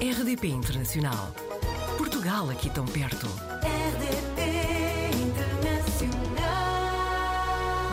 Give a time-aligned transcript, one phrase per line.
[0.00, 1.34] RDP Internacional.
[1.96, 3.26] Portugal aqui tão perto.
[3.26, 6.38] RDP Internacional.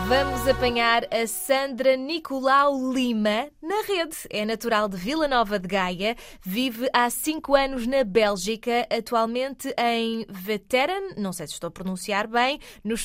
[0.07, 4.17] Vamos apanhar a Sandra Nicolau Lima na rede.
[4.29, 10.27] É natural de Vila Nova de Gaia, vive há cinco anos na Bélgica, atualmente em
[10.29, 13.01] Veteren, não sei se estou a pronunciar bem, nos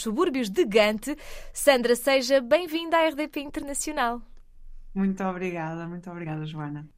[0.00, 1.16] subúrbios de Gante.
[1.52, 4.20] Sandra, seja bem-vinda à RDP Internacional.
[4.94, 6.88] Muito obrigada, muito obrigada, Joana.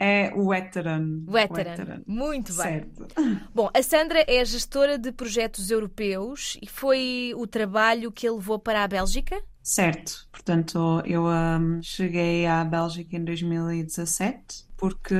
[0.00, 1.24] É o Veteran.
[1.26, 2.02] Veteran.
[2.06, 2.62] Muito bem.
[2.64, 3.06] Certo.
[3.54, 8.58] Bom, a Sandra é gestora de projetos europeus e foi o trabalho que a levou
[8.58, 9.40] para a Bélgica?
[9.66, 10.28] Certo.
[10.30, 15.14] Portanto, eu hum, cheguei à Bélgica em 2017 porque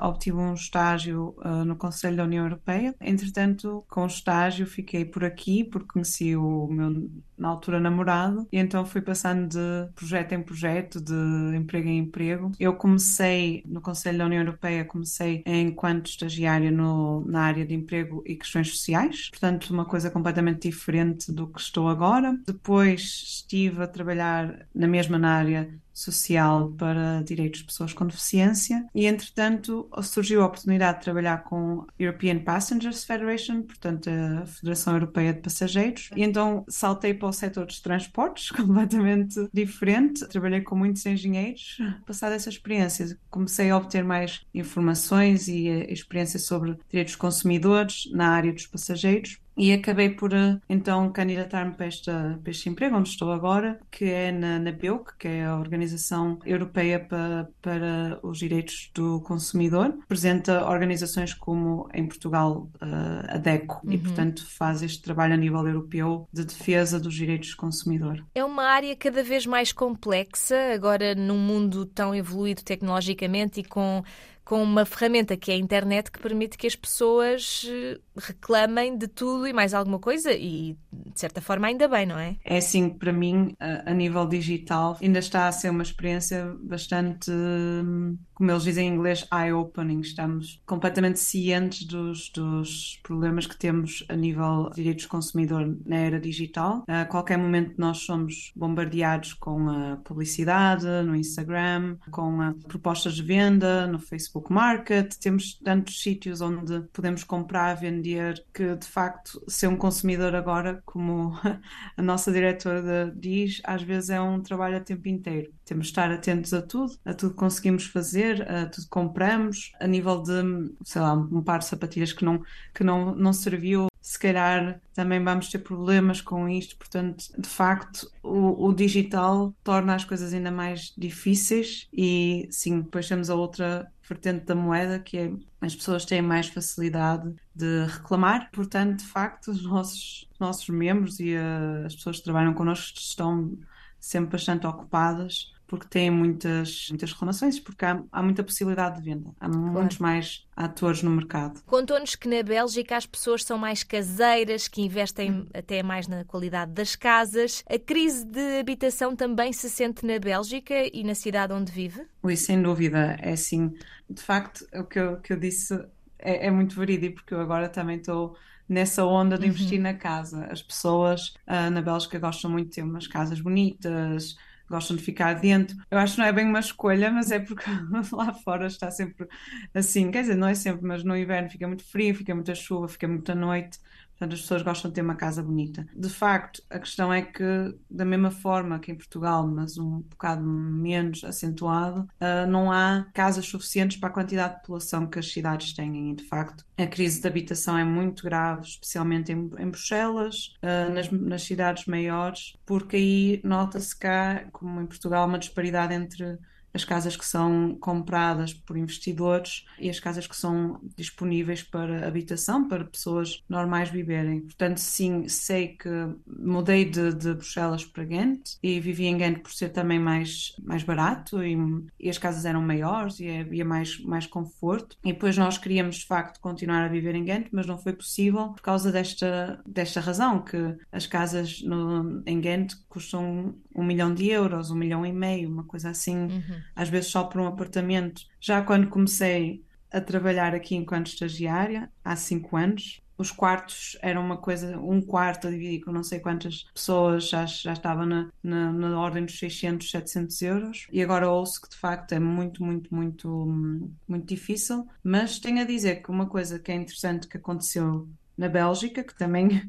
[0.00, 2.94] obtive um estágio uh, no Conselho da União Europeia.
[3.00, 8.58] Entretanto, com o estágio fiquei por aqui porque conheci o meu, na altura, namorado e
[8.58, 12.52] então fui passando de projeto em projeto, de emprego em emprego.
[12.58, 18.22] Eu comecei no Conselho da União Europeia, comecei enquanto estagiária no, na área de emprego
[18.26, 22.38] e questões sociais, portanto, uma coisa completamente diferente do que estou agora.
[22.46, 29.06] Depois estive trabalhar na mesma na área social para direitos de pessoas com deficiência e,
[29.06, 35.32] entretanto, surgiu a oportunidade de trabalhar com a European Passengers Federation, portanto, a Federação Europeia
[35.32, 40.26] de Passageiros, e então saltei para o setor dos transportes, completamente diferente.
[40.28, 41.78] Trabalhei com muitos engenheiros.
[42.06, 48.28] Passada essa experiência, comecei a obter mais informações e eh, experiência sobre direitos consumidores na
[48.28, 49.38] área dos passageiros.
[49.58, 54.04] E acabei por eh, então candidatar-me para, esta- para este emprego onde estou agora, que
[54.04, 59.94] é na, na BEUC, que é a Organização Europeia para, para os Direitos do Consumidor.
[60.00, 65.66] Representa organizações como em Portugal eh, a DECO e, portanto, faz este trabalho a nível
[65.66, 68.24] europeu de defesa dos direitos do consumidor.
[68.34, 74.04] É uma área cada vez mais complexa, agora num mundo tão evoluído tecnologicamente e com,
[74.48, 79.06] com uma ferramenta que é a internet que permite que as pessoas eh, reclamem de
[79.06, 82.34] tudo e mais alguma coisa e, de certa forma, ainda bem, não é?
[82.42, 87.30] É assim, para mim, a, a nível digital, ainda está a ser uma experiência bastante,
[87.30, 89.98] hum, como eles dizem em inglês, eye-opening.
[89.98, 95.96] Estamos completamente cientes dos, dos problemas que temos a nível de direitos do consumidor na
[95.96, 96.84] era digital.
[96.86, 103.88] A qualquer momento nós somos bombardeados com a publicidade no Instagram, com propostas de venda
[103.88, 105.16] no Facebook Market.
[105.16, 111.32] Temos tantos sítios onde podemos comprar, vender, que de facto ser um consumidor agora, como
[111.96, 115.52] a nossa diretora diz, às vezes é um trabalho a tempo inteiro.
[115.64, 119.72] Temos de estar atentos a tudo, a tudo que conseguimos fazer, a tudo que compramos,
[119.80, 122.42] a nível de, sei lá, um par de sapatilhas que não,
[122.74, 123.88] que não, não serviu.
[124.00, 129.94] Se calhar também vamos ter problemas com isto, portanto, de facto, o, o digital torna
[129.94, 135.18] as coisas ainda mais difíceis e sim, depois temos a outra vertente da moeda que
[135.18, 140.68] é as pessoas têm mais facilidade de reclamar, portanto, de facto, os nossos, os nossos
[140.68, 143.58] membros e eh, as pessoas que trabalham connosco estão
[143.98, 149.34] sempre bastante ocupadas porque têm muitas, muitas reclamações, porque há, há muita possibilidade de venda,
[149.38, 151.62] há muitos mais atores no mercado.
[151.66, 156.72] Contou-nos que na Bélgica as pessoas são mais caseiras, que investem até mais na qualidade
[156.72, 157.62] das casas.
[157.68, 162.02] A crise de habitação também se sente na Bélgica e na cidade onde vive?
[162.22, 163.74] Ui, sem dúvida, é assim.
[164.08, 165.74] De facto, o que eu, que eu disse
[166.18, 168.34] é, é muito verídico, porque eu agora também estou
[168.66, 170.46] nessa onda de investir na casa.
[170.50, 174.36] As pessoas ah, na Bélgica gostam muito de ter umas casas bonitas,
[174.68, 175.76] gostam de ficar dentro.
[175.90, 177.64] Eu acho que não é bem uma escolha, mas é porque
[178.12, 179.26] lá fora está sempre
[179.74, 180.10] assim.
[180.10, 183.08] Quer dizer, não é sempre, mas no inverno fica muito frio, fica muita chuva, fica
[183.08, 183.78] muita noite.
[184.18, 185.86] Portanto, as pessoas gostam de ter uma casa bonita.
[185.94, 187.44] De facto, a questão é que,
[187.88, 193.46] da mesma forma que em Portugal, mas um bocado menos acentuado, ah, não há casas
[193.46, 196.10] suficientes para a quantidade de população que as cidades têm.
[196.10, 200.88] E, de facto, a crise de habitação é muito grave, especialmente em, em Bruxelas, ah,
[200.90, 206.38] nas, nas cidades maiores, porque aí nota-se cá, como em Portugal, uma disparidade entre
[206.78, 212.68] as casas que são compradas por investidores e as casas que são disponíveis para habitação,
[212.68, 214.42] para pessoas normais viverem.
[214.42, 215.88] Portanto, sim, sei que
[216.24, 220.84] mudei de, de Bruxelas para Ghent e vivi em Ghent por ser também mais, mais
[220.84, 221.56] barato e,
[221.98, 224.96] e as casas eram maiores e havia mais, mais conforto.
[225.04, 228.50] E depois nós queríamos, de facto, continuar a viver em Ghent, mas não foi possível
[228.50, 234.28] por causa desta, desta razão, que as casas no, em Ghent custam um milhão de
[234.28, 236.28] euros, um milhão e meio, uma coisa assim
[236.74, 238.22] às vezes só por um apartamento.
[238.40, 244.36] Já quando comecei a trabalhar aqui enquanto estagiária, há cinco anos, os quartos eram uma
[244.36, 248.72] coisa, um quarto a dividir com não sei quantas pessoas, já, já estava na, na,
[248.72, 250.86] na ordem dos 600, 700 euros.
[250.92, 254.86] E agora ouço que de facto é muito, muito, muito, muito difícil.
[255.02, 259.16] Mas tenho a dizer que uma coisa que é interessante que aconteceu na Bélgica, que
[259.18, 259.68] também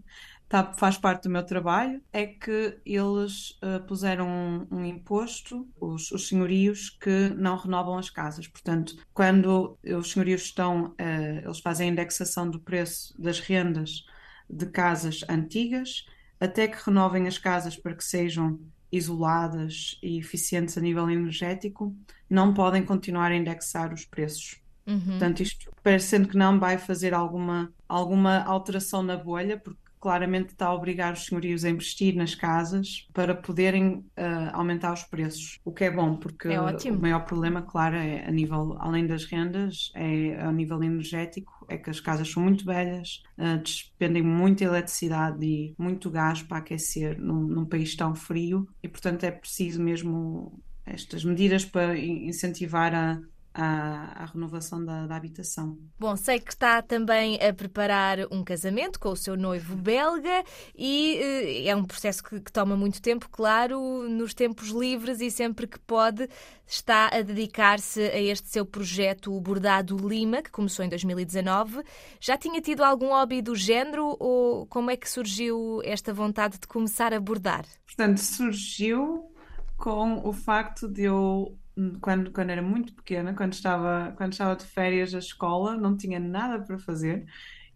[0.49, 6.11] tá, faz parte do meu trabalho, é que eles uh, puseram um, um imposto, os,
[6.11, 8.47] os, senhorios, que não renovam as casas.
[8.47, 14.03] Portanto, quando os senhorios estão, uh, eles fazem a indexação do preço das rendas
[14.49, 16.05] de casas antigas,
[16.39, 18.59] até que renovem as casas para que sejam
[18.91, 21.95] isoladas e eficientes a nível energético,
[22.27, 24.59] não podem continuar a indexar os preços.
[24.87, 24.99] Uhum.
[25.01, 30.67] Portanto, isto parecendo que não vai fazer alguma, alguma alteração na bolha, porque claramente está
[30.67, 35.71] a obrigar os senhorios a investir nas casas para poderem uh, aumentar os preços, o
[35.71, 39.91] que é bom, porque é o maior problema, claro, é a nível, além das rendas,
[39.95, 45.45] é a nível energético, é que as casas são muito velhas, uh, despendem muita eletricidade
[45.45, 50.59] e muito gás para aquecer num, num país tão frio e, portanto, é preciso mesmo
[50.85, 53.21] estas medidas para incentivar a
[53.59, 55.77] à, à renovação da, da, habitação.
[55.99, 60.43] Bom, sei que está também a preparar um casamento com o seu noivo belga
[60.75, 65.29] e eh, é um processo que, que, toma muito tempo, claro, nos tempos livres e
[65.29, 66.29] sempre que pode
[66.65, 71.83] está a dedicar-se a este seu projeto, o Bordado Lima, que começou em 2019.
[72.19, 76.67] Já tinha tido algum hobby do género ou como é que surgiu esta vontade de
[76.67, 77.65] começar a bordar?
[77.85, 79.29] Portanto, surgiu
[79.75, 81.57] com o facto de eu
[82.01, 86.19] quando, quando era muito pequena, quando estava, quando estava de férias à escola, não tinha
[86.19, 87.25] nada para fazer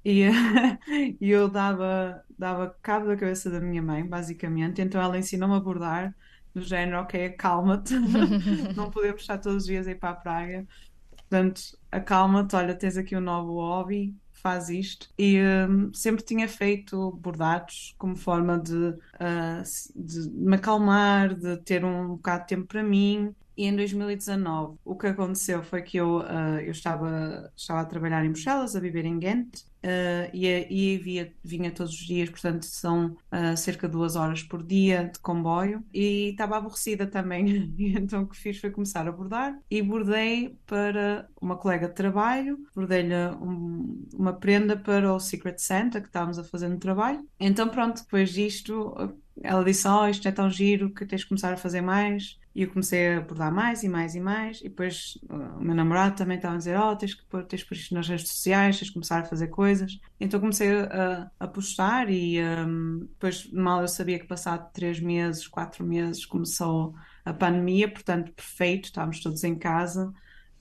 [0.06, 0.24] e,
[1.20, 4.82] e eu dava, dava cabo da cabeça da minha mãe, basicamente.
[4.82, 6.16] Então ela ensinou-me a bordar,
[6.54, 7.94] do género, ok, acalma-te,
[8.76, 10.68] não podemos estar todos os dias a ir para a praia.
[11.16, 11.62] Portanto,
[11.92, 15.10] acalma-te, olha, tens aqui um novo hobby, faz isto.
[15.18, 19.64] E um, sempre tinha feito bordados como forma de, uh,
[19.96, 23.34] de me acalmar, de ter um bocado de tempo para mim.
[23.56, 28.26] E em 2019, o que aconteceu foi que eu, uh, eu estava, estava a trabalhar
[28.26, 32.66] em Bruxelas, a viver em Ghent, uh, e, e via, vinha todos os dias, portanto
[32.66, 37.74] são uh, cerca de duas horas por dia de comboio, e estava aborrecida também.
[37.78, 42.58] então o que fiz foi começar a bordar, e bordei para uma colega de trabalho,
[42.76, 47.24] bordei-lhe um, uma prenda para o Secret Santa que estávamos a fazer no trabalho.
[47.40, 48.96] Então pronto, depois disto,
[49.42, 52.40] ela disse, oh, isto é tão giro que tens de começar a fazer mais.
[52.56, 55.74] E eu comecei a abordar mais e mais e mais, e depois uh, o meu
[55.74, 58.28] namorado também estava a dizer: Oh, tens que pôr, tens que pôr isto nas redes
[58.28, 60.00] sociais, tens que começar a fazer coisas.
[60.20, 65.48] Então comecei a, a postar, e um, depois, mal eu sabia que passado três meses,
[65.48, 66.94] quatro meses, começou
[67.26, 70.14] a pandemia, portanto, perfeito, estávamos todos em casa.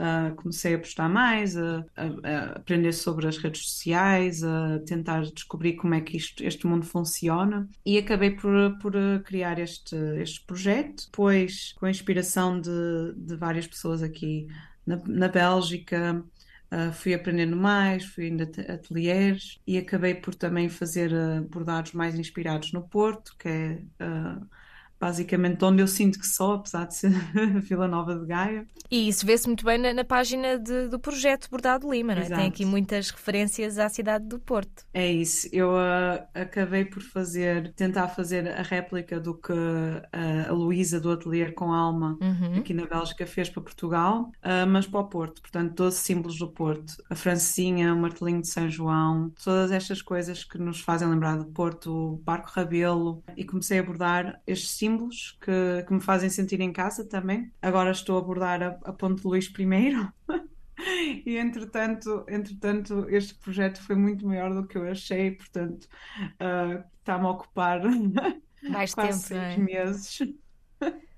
[0.03, 5.23] Uh, comecei a postar mais, a, a, a, aprender sobre as redes sociais, a tentar
[5.23, 8.93] descobrir como é que isto, este mundo funciona e acabei por, por
[9.25, 11.05] criar este, este projeto.
[11.07, 14.49] Depois, com a inspiração de, de várias pessoas aqui
[14.85, 16.25] na, na Bélgica,
[16.73, 21.93] Uh, fui aprendendo mais, fui indo a ateliês e acabei por também fazer uh, bordados
[21.93, 24.49] mais inspirados no Porto, que é uh,
[25.03, 27.11] basicamente onde eu sinto que sou, apesar de ser
[27.61, 28.65] Vila Nova de Gaia.
[28.89, 32.29] E isso vê-se muito bem na, na página de, do projeto Bordado Lima, não é?
[32.29, 34.85] Tem aqui muitas referências à cidade do Porto.
[34.95, 35.49] É isso.
[35.53, 41.11] Eu uh, acabei por fazer, tentar fazer a réplica do que uh, a Luísa do
[41.11, 42.59] Atelier com Alma uhum.
[42.59, 45.43] aqui na Bélgica fez para Portugal, uh, mas para o Porto.
[45.43, 47.03] Portanto, 12 símbolos do Porto.
[47.11, 51.47] A Francinha, o Martelinho de São João, todas estas coisas que nos fazem lembrar do
[51.47, 53.21] Porto, o Barco Rabelo.
[53.37, 57.51] E comecei a abordar estes símbolos símbolos que, que me fazem sentir em casa também.
[57.61, 60.13] Agora estou a abordar a, a Ponte Luís I.
[61.27, 65.89] e entretanto, entretanto, este projeto foi muito maior do que eu achei, portanto,
[66.21, 67.81] uh, está-me a ocupar
[68.69, 69.57] mais quase tempo, seis é?
[69.57, 70.19] meses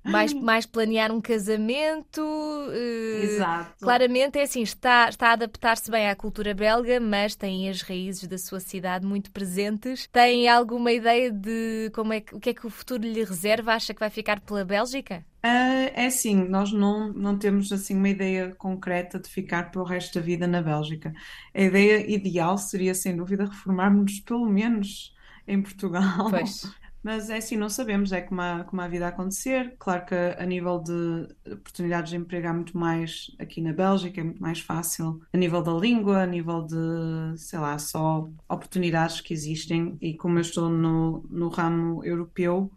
[0.04, 2.20] mais, mais planear um casamento.
[2.20, 3.72] Uh, Exato.
[3.80, 8.26] Claramente é assim, está, está a adaptar-se bem à cultura belga, mas tem as raízes
[8.28, 10.06] da sua cidade muito presentes.
[10.12, 13.72] Tem alguma ideia de como é que, o que é que o futuro lhe reserva?
[13.72, 15.24] Acha que vai ficar pela Bélgica?
[15.44, 20.18] Uh, é assim, nós não, não temos assim uma ideia concreta de ficar pelo resto
[20.18, 21.12] da vida na Bélgica.
[21.54, 25.14] A ideia ideal seria, sem dúvida, reformarmos pelo menos
[25.46, 26.30] em Portugal.
[26.30, 26.62] Pois.
[27.04, 29.74] Mas é assim, não sabemos, é como a, como a vida a acontecer.
[29.78, 34.24] Claro que a nível de oportunidades de emprego há muito mais aqui na Bélgica, é
[34.24, 39.34] muito mais fácil a nível da língua, a nível de, sei lá, só oportunidades que
[39.34, 39.98] existem.
[40.00, 42.72] E como eu estou no, no ramo europeu,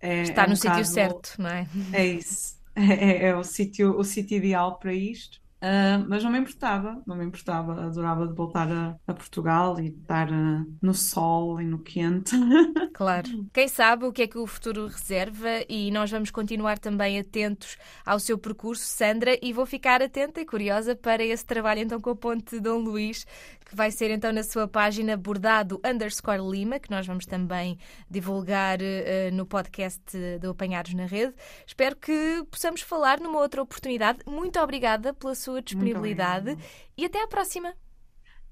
[0.00, 1.66] é, Está é um no sítio bocado, certo, não é?
[1.92, 2.56] É isso.
[2.78, 5.40] É, é, é o sítio o sítio ideal para isto.
[5.66, 9.88] Uh, mas não me importava, não me importava, adorava de voltar a, a Portugal e
[9.88, 12.36] estar uh, no sol e no quente.
[12.92, 13.28] Claro.
[13.52, 17.76] Quem sabe o que é que o futuro reserva e nós vamos continuar também atentos
[18.06, 22.08] ao seu percurso, Sandra, e vou ficar atenta e curiosa para esse trabalho então com
[22.08, 23.26] a Ponte Dom Luís,
[23.68, 27.76] que vai ser então na sua página bordado underscore Lima, que nós vamos também
[28.08, 31.34] divulgar uh, no podcast do Apanhados na Rede.
[31.66, 34.20] Espero que possamos falar numa outra oportunidade.
[34.24, 36.56] Muito obrigada pela sua disponibilidade
[36.96, 37.74] e até à próxima.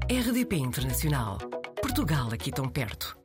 [0.09, 1.39] RDP Internacional.
[1.83, 3.19] Portugal aqui tão perto.